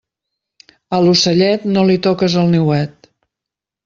A 0.97 1.01
l'ocellet, 1.07 1.67
no 1.75 1.83
li 1.89 1.97
toques 2.07 2.39
el 2.45 2.49
niuet. 2.55 3.11